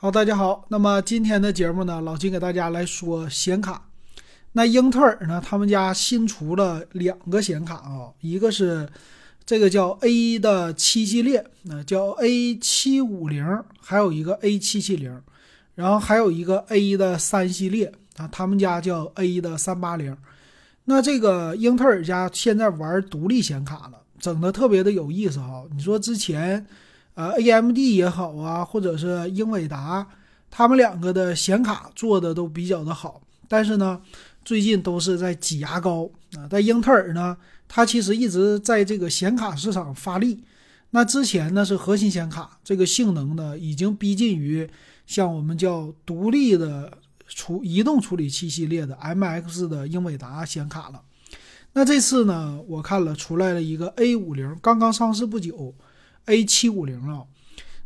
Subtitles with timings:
[0.00, 0.64] 好，大家好。
[0.68, 3.88] 那么今天的节目呢，老金给大家来说显卡。
[4.52, 8.88] 那英特尔呢，他们家新出了两个显卡啊，一个是
[9.44, 13.44] 这个叫 A 的七系列，那叫 A 七五零，
[13.80, 15.20] 还有一个 A 七七零，
[15.74, 20.16] 然后还有一个 A 的三系列啊，他们家叫 A 的三八零。
[20.84, 25.64] 那这个英特尔家现在玩独立显卡了，整的特别的有意思哈。
[25.74, 26.64] 你说之前。
[27.18, 30.06] 呃，AMD 也好啊，或者是英伟达，
[30.52, 34.00] 他们两个的显卡做的都比较的好，但是呢，
[34.44, 36.46] 最近都是在挤牙膏啊。
[36.48, 37.36] 但英特尔呢，
[37.66, 40.44] 它其实一直在这个显卡市场发力。
[40.90, 44.70] 那之前呢是核心显卡，这个性能呢已经逼近于
[45.04, 51.02] 像我们叫独立的处移动处理器系列的 MX 的英伟达显卡了。
[51.72, 55.74] 那这次呢，我看了出来了一个 A 五零，刚刚上市不久。
[56.28, 57.24] A 七五零啊，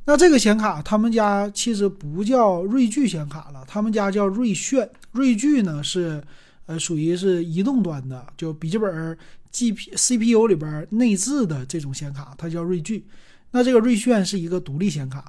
[0.04, 4.88] 那这个显卡他们家其实不叫锐炬显卡了，他们家叫锐炫。
[5.12, 6.22] 锐炬呢是
[6.66, 9.16] 呃属于是移动端的，就笔记本
[9.50, 13.04] G P C P U 里边内置的这种显卡，它叫锐炬。
[13.52, 15.24] 那这个锐炫是一个独立显卡。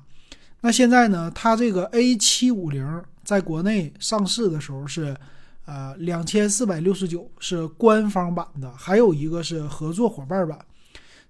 [0.62, 5.16] 那现在呢，它这个 A 七五零在国内上市的时候是
[5.66, 10.58] 呃两千四百六十九，是官方版的，还有一个是合作伙伴版。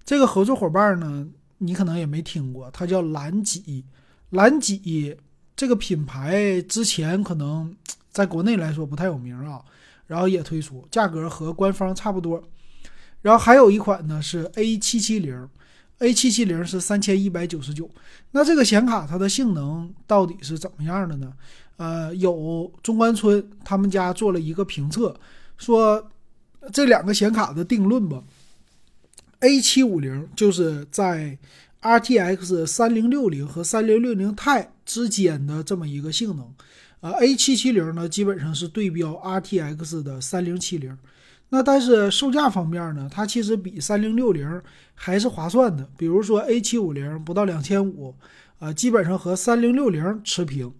[0.04, 1.26] 这个合作伙伴呢？
[1.58, 3.84] 你可能也没听过，它叫蓝戟。
[4.30, 5.16] 蓝戟
[5.56, 7.74] 这个品牌之前可能
[8.10, 9.62] 在国内来说不太有名啊，
[10.06, 12.42] 然后也推出，价格和官方差不多。
[13.22, 15.48] 然后还有一款呢是 A 七七零
[15.98, 17.88] ，A 七七零是三千一百九十九。
[18.32, 21.32] 那这个显卡它的性能到底是怎么样的呢？
[21.76, 25.18] 呃，有中关村他们家做了一个评测，
[25.56, 26.10] 说
[26.72, 28.22] 这两个显卡的定论吧。
[29.40, 31.36] A 七五零就是在
[31.82, 36.46] RTX 三零六零和三零六零 Ti 之间的这么一个性能，
[37.00, 40.96] 啊，A 七七零呢基本上是对标 RTX 的三零七零，
[41.50, 44.62] 那但是售价方面呢，它其实比三零六零
[44.94, 45.86] 还是划算的。
[45.98, 48.14] 比如说 A 七五零不到两千五，
[48.58, 50.72] 啊，基本上和三零六零持平。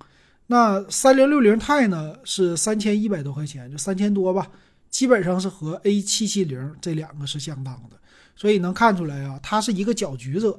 [0.47, 4.51] 那三零六零 Ti 呢是三千一百多块钱，就三千多吧，
[4.95, 7.99] 基本上是和 A 七七零这两个是相当的。
[8.37, 10.57] 所以能看出来啊，它是一个搅局者。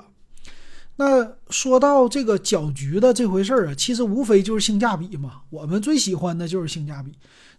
[0.98, 5.44] 那说到这个搅局的这回事儿啊，其实无非就是性价比嘛。
[5.50, 7.14] 我们最喜欢的就是性价比。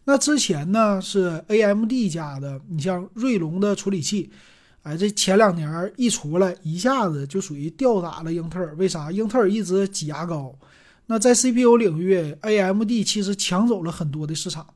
[0.04, 4.30] 那之前呢是 AMD 家的，你像锐龙的处理器，
[4.82, 8.76] 哎，这前两年一出来，一下子就属于吊打了英特尔。
[8.76, 9.10] 为啥？
[9.10, 10.54] 英特尔一直挤牙膏。
[11.06, 14.66] 那在 CPU 领域，AMD 其实抢走了很多的市场。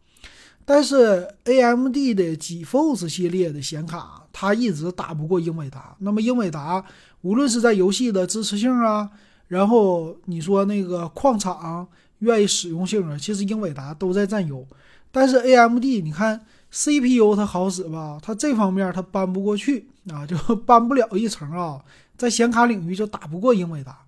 [0.73, 5.97] 但是 A M D 的 GeForce 系列的显卡，它一直打不过英伟达。
[5.99, 6.85] 那么英伟达
[7.23, 9.11] 无论是在游戏的支持性啊，
[9.49, 11.85] 然后你说那个矿场
[12.21, 14.65] 愿意使用性啊，其实英伟达都在占优。
[15.11, 21.83] 但是 A M D 你看 C P U 它好使吧，它这方面它搬不过去啊，就搬不了一层啊，
[22.17, 23.99] 在显卡领域就打不过英伟达，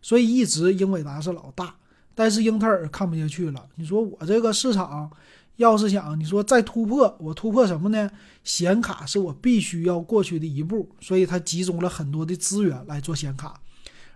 [0.00, 1.74] 所以一直英伟达是老大。
[2.14, 5.10] 但是英特尔看不下去了，你说我这个市场。
[5.56, 8.10] 要是想你说再突破，我突破什么呢？
[8.44, 13.60] 显卡是我必须要过去的一步，所以它集中了很多的资源来做显卡。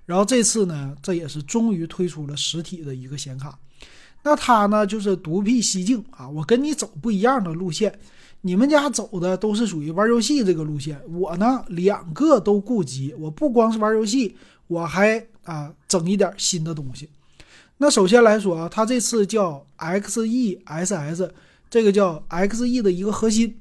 [0.07, 3.59] 然后这次呢，这也是终于推出了实体的一个显卡。
[4.23, 7.99] 那它呢，就是独辟蹊径啊，我跟你走不一样的路线。
[8.43, 13.15] 你们家走的都是属于玩游戏这个路线，我呢两个都顾及。
[13.19, 14.37] 我不光是玩游戏，
[14.67, 17.09] 我还啊整一点新的东西。
[17.83, 21.31] 那首先来说啊，它这次叫 XeSS，
[21.71, 23.57] 这个叫 Xe 的一个核心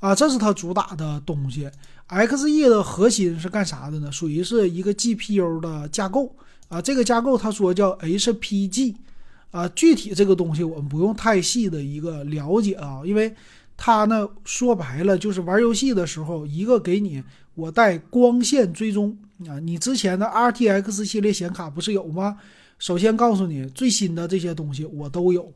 [0.00, 1.70] 啊，这是它主打的东西。
[2.08, 4.10] Xe 的核心是干啥的呢？
[4.10, 6.34] 属于是一个 GPU 的架构
[6.66, 8.96] 啊，这个架构他说叫 HPG
[9.52, 13.32] 啊，具体这个东西我们不用太细的一个了解啊，因为
[13.76, 17.22] 它呢说白了就是玩游戏的时候，一个给你
[17.54, 19.16] 我带光线追踪
[19.46, 22.36] 啊，你之前的 RTX 系列显卡不是有吗？
[22.80, 25.52] 首先告诉你，最新的这些东西我都有，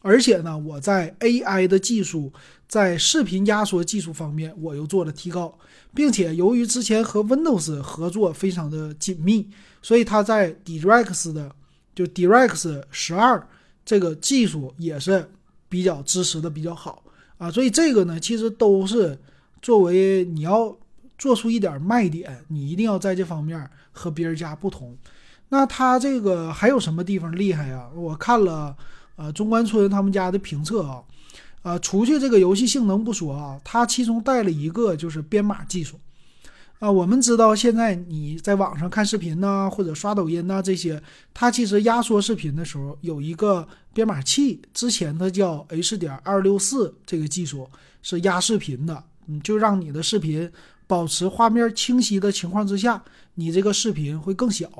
[0.00, 2.32] 而且呢，我在 AI 的技术，
[2.68, 5.58] 在视频压缩技术方面，我又做了提高，
[5.92, 9.50] 并且由于之前和 Windows 合作非常的紧密，
[9.82, 11.52] 所以它在 DirectX 的
[11.96, 13.44] 就 DirectX 十二
[13.84, 15.28] 这个技术也是
[15.68, 17.02] 比较支持的比较好。
[17.38, 19.18] 啊，所以这个呢，其实都是
[19.60, 20.76] 作为你要
[21.18, 24.96] 做出一点卖点，你一定要在这方面和别人家不同。
[25.50, 27.88] 那它这个还有什么地方厉害呀？
[27.94, 28.76] 我看了，
[29.16, 31.02] 呃，中关村他们家的评测啊，
[31.62, 35.98] 呃，除去这个游戏性能不说啊，它其中带了一个就是编码技术，
[36.80, 41.02] 啊，我们知道现在你在网上看视频呐，或者刷抖音呐这些，
[41.32, 47.66] 它其实压缩视频的时候有一个编码器，之前它叫 H 点二六四这个技术
[48.02, 50.52] 是压视频的，嗯，就让你的视频
[50.86, 53.02] 保持画面清晰的情况之下，
[53.34, 54.70] 你这个视频会更小。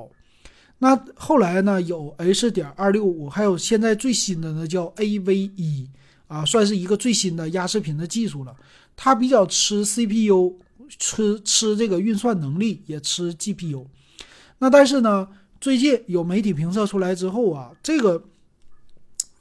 [0.78, 5.88] 那后来呢，有 H 点二六五，还有现在最新的呢叫 AV 一
[6.26, 8.56] 啊，算是一个最新的压视频的技术了，
[8.96, 10.58] 它比较吃 CPU。
[10.98, 13.84] 吃吃这个运算能力也吃 GPU，
[14.56, 15.28] 那但是呢，
[15.60, 18.24] 最近有媒体评测出来之后啊，这个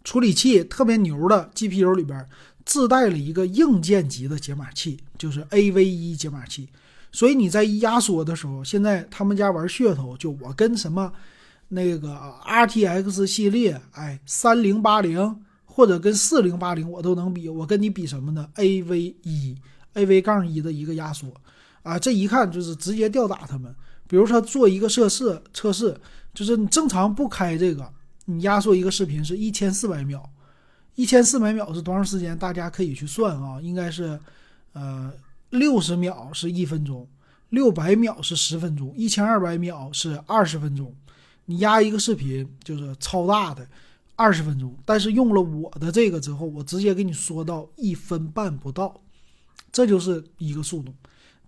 [0.03, 2.27] 处理器特别牛的 GPU 里边
[2.65, 6.67] 自带了一个硬件级的解码器，就是 AV1 解码器。
[7.11, 11.11] 所以你在压缩的时候，现在他们家玩噱头，就我跟什么
[11.69, 12.09] 那个
[12.45, 19.57] RTX 系列，哎，三零八零或者跟四零八零我都能比，我跟你比什么呢？AV1。
[19.93, 21.25] A V 杠一的一个压缩，
[21.81, 23.73] 啊，这一看就是直接吊打他们。
[24.07, 25.99] 比如说做一个测试，测试
[26.35, 27.91] 就是你正常不开这个，
[28.25, 30.23] 你压缩一个视频是一千四百秒，
[30.93, 32.37] 一千四百秒是多长时间？
[32.37, 34.19] 大家可以去算啊，应该是，
[34.73, 35.11] 呃，
[35.49, 37.07] 六十秒是一分钟，
[37.49, 40.93] 六百秒是十分钟，一千二百秒是二十分钟。
[41.45, 43.65] 你压一个视频就是超大的
[44.15, 49.01] 二十分钟，但是用了我的这个之后，我直接给你缩到一分半不到。
[49.71, 50.93] 这就是一个速度，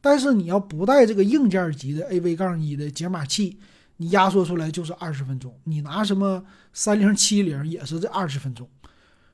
[0.02, 3.58] 但是你要不带这个硬件级的 A V 杠一的解码器，
[3.98, 5.58] 你压缩出来就是二十分钟。
[5.64, 8.70] 你拿什么三零七零也是这二十分钟，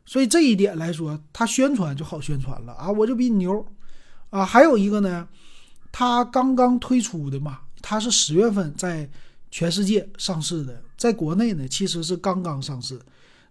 [0.06, 3.65] 所以这一点来说，它宣传就好宣传了啊，我就比你牛
[4.30, 4.45] 啊。
[4.45, 5.27] 还有一个呢，
[5.92, 9.10] 它刚刚推出的嘛，它是十月份在
[9.51, 13.00] 全世界上市的，在国内呢其实是刚刚上市。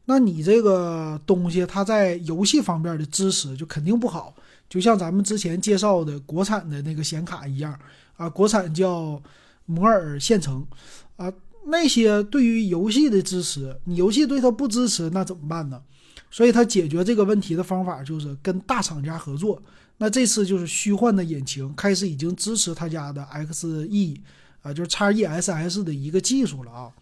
[0.06, 4.34] 那你这个东西，它在游戏方面的支持就肯定不好。
[4.68, 7.78] 就像咱们之前介绍的国产的那个显卡一样
[8.16, 9.22] 啊，国产叫
[9.66, 10.66] 摩尔线程
[11.16, 11.32] 啊，
[11.66, 15.80] 那些对于游戏的支持，你游戏对它不支持，那怎么办呢？
[16.30, 19.62] 所以它解决这个问题的方法就是跟大厂家合作。
[19.98, 24.20] 那这次就是虚幻的引擎开始已经支持他家的 Xe
[24.62, 26.92] 啊，就是 x ESS 的一个技术了啊。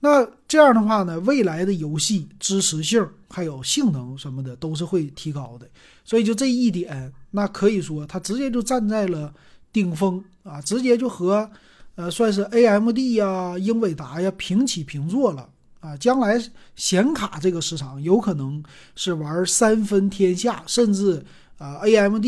[0.00, 5.68] 那这样的话呢，未来的游戏支持性还有性能什么的都是会提高的，
[6.04, 9.34] 所以就这一点，那可以说它直接就站在了
[9.72, 11.50] 顶峰啊，直接就和
[11.96, 15.48] 呃算是 AMD 呀、英伟达呀平起平坐了
[15.80, 15.96] 啊。
[15.96, 16.40] 将来
[16.76, 18.62] 显卡这个市场有可能
[18.94, 21.26] 是玩三分天下，甚至
[21.58, 22.24] 啊 AMD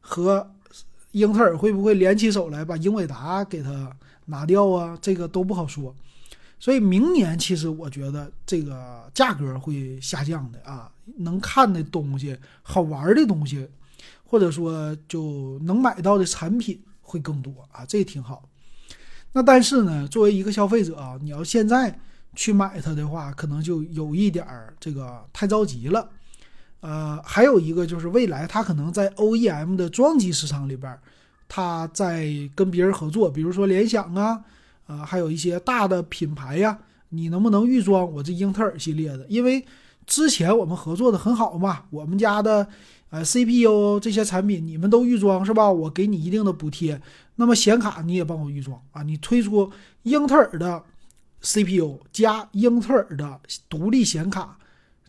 [0.00, 0.50] 和
[1.12, 3.90] 英特尔会不会联起手来把英伟达给它
[4.26, 4.98] 拿掉啊？
[5.00, 5.94] 这个都不好说。
[6.58, 13.68] 所以明年其实我觉得这个价格会下降的啊，能看的东西、好玩的东西，
[14.24, 18.48] 或者说就能买到的产品会更多啊，这挺好。
[19.32, 21.98] 那但是呢，作为一个消费者啊，你要现在
[22.34, 26.08] 去买它的话，可能就有一点儿这个太着急了。
[26.84, 30.94] 呃，还有一个就是未来它可能在 OEM 的装机市场里边，
[31.48, 34.44] 它在跟别人合作，比如说联想啊。
[34.86, 36.78] 啊，还有一些大的品牌呀，
[37.08, 39.24] 你能不能预装我这英特尔系列的？
[39.30, 39.64] 因为
[40.04, 42.68] 之前我们合作的很好嘛，我们家的
[43.08, 45.72] 呃 CPU 这些产品你们都预装是吧？
[45.72, 47.00] 我给你一定的补贴。
[47.36, 49.02] 那么显卡你也帮我预装啊？
[49.02, 49.72] 你推出
[50.02, 50.82] 英特尔的
[51.40, 53.40] CPU 加英特尔的
[53.70, 54.58] 独立显卡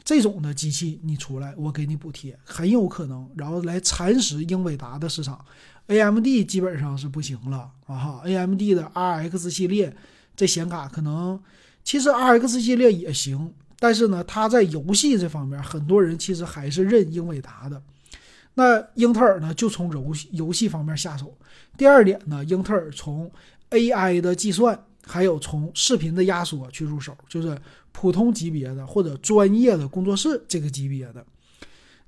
[0.05, 5.43] 这种的机器你出来，我给你补贴，很有可能，然后来蚕食英伟达的市场。
[5.87, 9.95] A M D 基本上是不行了啊哈，A M D 的 R X 系列
[10.35, 11.39] 这显卡可能
[11.83, 17.81] 其实 R X 系列也行，但是呢，它在游戏这方面，很多人其实还是认英伟达的。
[18.53, 21.35] 那英特尔呢，就从游戏游戏方面下手。
[21.77, 23.29] 第二点呢，英特尔从
[23.69, 27.57] A I 的计算，还有从视频的压缩去入手，就是
[27.91, 31.25] 普通级别的或者专业的工作室这个级别的。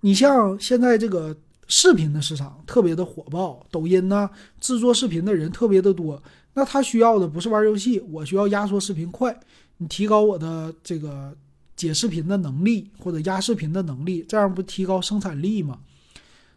[0.01, 1.35] 你像现在这个。
[1.69, 6.23] 视频的市场特别的火爆，抖音呢制作视频的人特别的多，
[6.53, 9.37] 那他需要的不是玩游戏，我需要压缩视频快，
[9.75, 11.35] 你提高我的这个
[11.75, 15.79] 解视频的能力或者压视频的能力，这样不提高生产力吗？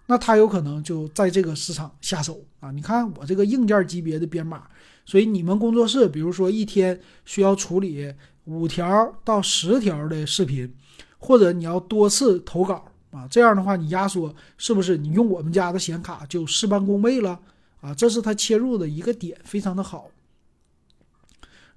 [0.06, 2.70] 那他有可能就在这个市场下手啊！
[2.70, 4.68] 你看我这个硬件级别的编码，
[5.11, 8.14] 所以你们工作室比如说一天需要处理
[8.45, 10.73] 五条到十条的视频，
[11.19, 12.87] 或者你要多次投稿。
[13.11, 17.40] 啊，这样的话，你压缩是不是你用我们家的显卡就事半功倍了？
[17.81, 20.09] 啊，这是它切入的一个点，非常的好。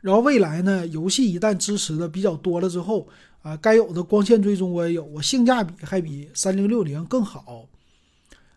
[0.01, 3.07] 然后未来呢，游戏一旦支持的比较多了之后，
[3.41, 7.67] 啊，该有的光线追踪我也有，我性价比还比三零六零更好，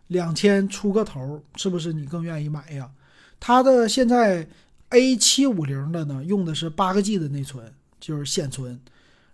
[0.05, 2.91] 两千出个头，是不是你更愿意买呀？
[3.39, 4.47] 它的现在
[4.89, 8.79] A 七五零的呢，用的是八个 G 的内存，就是显存。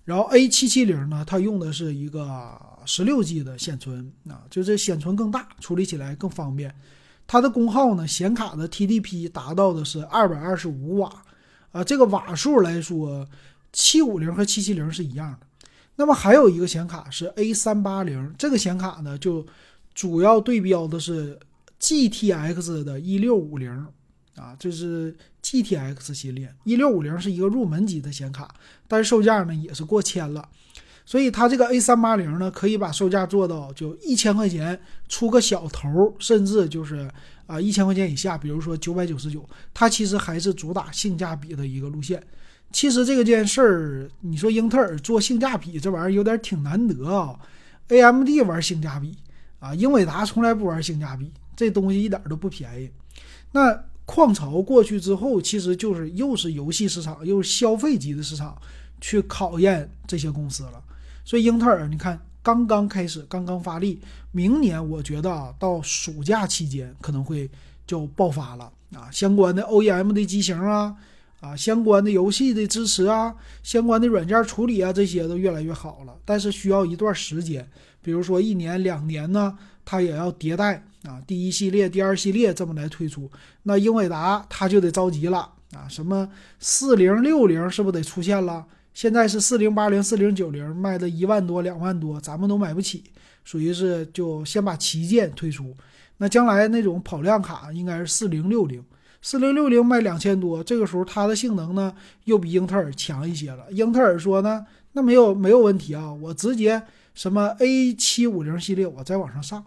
[0.04, 6.74] 然后 A 七七零呢，它用的是一个十六 G 的显存啊，就这显存更大，处理起来更方便。
[7.26, 11.24] 它的功耗呢，显卡的 TDP 达到的是二百二十五瓦，
[11.72, 13.28] 啊，这个瓦数来说，
[13.72, 15.48] 七五零和七七零是一样的。
[15.96, 19.46] 那么还有一个显卡是 A 三八零，这个显卡呢，就
[19.94, 21.40] 主要对标的是
[21.80, 23.88] GTX 的一六五零，
[24.36, 28.54] 啊，这是 GTX 系列，一六五零是一个入门级的显卡，
[28.88, 30.48] 但是售价呢也是过千了。
[31.06, 37.10] 所以它这个 A 三八零呢，可以把售价做到就一千块钱出个小头，甚至就是
[37.46, 42.24] 啊一千块钱以下，比如说九百九十九，它其实还是主打性价比的一个路线。
[42.72, 47.38] 其实这个件事儿，你说英特尔做性价比这玩意儿有点挺难得啊。
[47.90, 49.16] AMD 玩性价比
[49.60, 52.90] 啊，英伟达从来不玩性价比，这东西一点都不便宜。
[53.52, 58.58] 那矿潮过去之后，其实就是又是游戏市场，又是消费级的市场
[59.00, 60.84] 去考验这些公司了。
[61.24, 64.00] 所以英特尔，你看刚刚开始，刚刚发力，
[64.32, 67.50] 明年我觉得啊，到暑假期间可能会
[67.88, 70.94] 就爆发了啊，相关的 OEM 的机型啊，
[71.40, 73.34] 啊，相关的游戏的支持啊，
[73.64, 76.14] 相关的软件处理啊，这些都越来越好了。
[76.26, 77.66] 但是需要一段时间，
[78.02, 83.30] 比如说一年两年呢，它也要迭代啊，第一系列、第二系列这么来推出。
[83.64, 85.40] 那英伟达它就得着急了
[85.74, 88.66] 啊，什么四零六零是不是得出现了？
[88.94, 93.04] 现在是四零八零、四零九零卖的一万多、两万多，咱们都买不起，
[93.44, 95.76] 属于是就先把旗舰推出。
[96.18, 98.84] 那将来那种跑量卡应该是四零六零、
[99.20, 101.92] 四零六零卖两千多，这个时候它的性能呢
[102.26, 103.66] 又比英特尔强一些了。
[103.72, 106.84] 英特尔说呢，那没有没有问题啊，我直接
[107.16, 109.66] 什么 A 七五零系列我再往上上，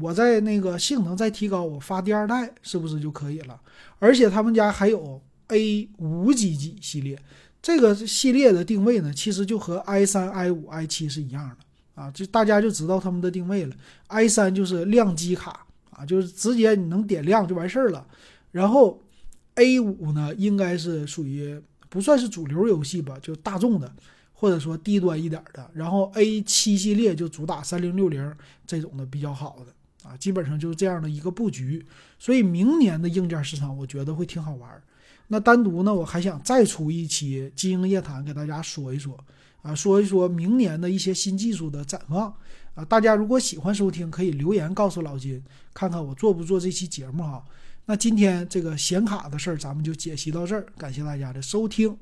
[0.00, 3.60] 我在那个性能再提高，我发第二代是不是就可以了？
[3.98, 7.18] 而且他们家还有 A 五几几系列。
[7.62, 13.76] 这个系列的定位呢，其实就和 i 三、i 五、i 七是一样的啊，就大家就知道他们的定位了。
[14.06, 18.06] i 三就是亮机卡啊，就是直接你能点亮就完事儿了。
[18.50, 19.02] 然后
[19.56, 23.92] a 五呢，应该是属于不算是主流游戏吧，就大众的
[24.32, 25.70] 或者说低端一点的。
[25.74, 28.34] 然后 a 七系列就主打三零六零
[28.66, 31.84] 这种的比较好的啊，基本上就是这样的一个布局。
[32.18, 34.82] 所以明年的硬件市场，我觉得会挺好玩。
[35.28, 39.16] 那单独呢，我还想再出一期《金鹰夜谈》，给大家说一说，
[39.62, 42.34] 啊，说一说明年的一些新技术的展望，
[42.74, 45.40] 啊，大家如果喜欢收听，可以留言告诉老金，
[45.72, 47.44] 看看我做不做这期节目哈。
[47.86, 51.96] 那今天这个显卡的事儿，咱们就解析到这儿，感谢大家的收听。